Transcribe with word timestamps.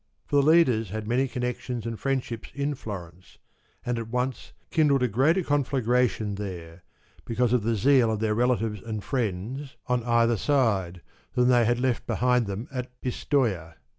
For 0.25 0.37
the 0.41 0.49
leaders 0.49 0.89
had 0.89 1.07
many 1.07 1.27
connections 1.27 1.85
and 1.85 1.99
friendships 1.99 2.49
in 2.55 2.73
Florence, 2.73 3.37
and 3.85 3.99
at 3.99 4.07
once 4.07 4.51
kindled 4.71 5.03
a 5.03 5.07
greater 5.07 5.43
conflagration 5.43 6.33
there, 6.33 6.81
because 7.23 7.53
of 7.53 7.61
the 7.61 7.75
zeal 7.75 8.09
of 8.09 8.19
their 8.19 8.33
relatives 8.33 8.81
and 8.81 9.03
friends 9.03 9.77
I2Z 9.87 9.91
on 9.91 10.03
either 10.05 10.37
side, 10.37 11.01
than 11.35 11.49
they 11.49 11.65
had 11.65 11.79
left 11.79 12.07
behind 12.07 12.47
them 12.47 12.67
at 12.71 12.99
Pistoia. 13.01 13.75